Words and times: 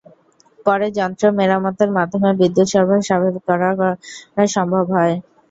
পরে 0.65 0.87
যন্ত্র 0.97 1.23
মেরামতের 1.37 1.89
মাধ্যমে 1.97 2.29
বিদ্যুৎ 2.39 2.67
সরবরাহ 2.71 3.01
স্বাভাবিক 3.07 3.43
করা 3.49 3.69
করা 3.71 3.91
সম্ভব 4.55 4.85
হয়। 4.95 5.15